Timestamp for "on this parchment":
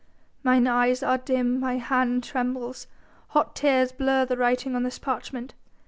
4.75-5.53